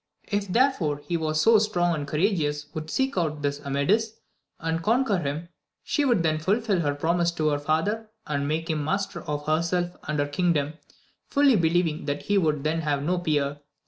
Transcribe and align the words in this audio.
If 0.27 0.47
therefore, 0.47 0.97
he 0.97 1.13
who 1.13 1.19
was 1.19 1.39
so 1.41 1.59
strong 1.59 1.93
and 1.93 2.07
courageous 2.07 2.73
would 2.73 2.89
seek 2.89 3.19
out 3.19 3.43
this 3.43 3.63
Amadis, 3.63 4.13
and 4.59 4.81
conquer 4.81 5.19
him, 5.19 5.49
she 5.83 6.05
would 6.05 6.23
then 6.23 6.39
fulfil 6.39 6.79
her 6.79 6.95
promise 6.95 7.29
to 7.33 7.49
her 7.49 7.59
father, 7.59 8.09
and 8.25 8.47
make 8.47 8.67
him 8.71 8.83
master 8.83 9.21
of 9.21 9.45
herself 9.45 9.95
and 10.07 10.17
her 10.17 10.27
kingdom, 10.27 10.73
fiiUy 11.31 11.61
believing 11.61 12.05
that 12.05 12.23
he 12.23 12.39
would 12.39 12.63
then 12.63 12.81
have 12.81 13.03
no 13.03 13.19
peer. 13.19 13.59